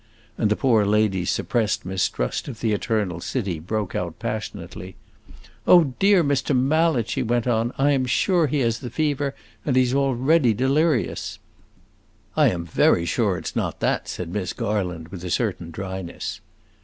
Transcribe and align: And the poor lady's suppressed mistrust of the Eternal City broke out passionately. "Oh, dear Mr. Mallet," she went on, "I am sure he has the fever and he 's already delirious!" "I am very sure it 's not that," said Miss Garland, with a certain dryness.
And 0.35 0.49
the 0.49 0.55
poor 0.55 0.83
lady's 0.83 1.29
suppressed 1.29 1.85
mistrust 1.85 2.47
of 2.47 2.59
the 2.59 2.71
Eternal 2.73 3.19
City 3.21 3.59
broke 3.59 3.93
out 3.93 4.17
passionately. 4.17 4.95
"Oh, 5.67 5.93
dear 5.99 6.23
Mr. 6.23 6.57
Mallet," 6.57 7.07
she 7.07 7.21
went 7.21 7.45
on, 7.45 7.71
"I 7.77 7.91
am 7.91 8.07
sure 8.07 8.47
he 8.47 8.61
has 8.61 8.79
the 8.79 8.89
fever 8.89 9.35
and 9.63 9.75
he 9.75 9.85
's 9.85 9.93
already 9.93 10.55
delirious!" 10.55 11.37
"I 12.35 12.49
am 12.49 12.65
very 12.65 13.05
sure 13.05 13.37
it 13.37 13.45
's 13.45 13.55
not 13.55 13.79
that," 13.81 14.07
said 14.07 14.29
Miss 14.33 14.53
Garland, 14.53 15.09
with 15.09 15.23
a 15.23 15.29
certain 15.29 15.69
dryness. 15.69 16.41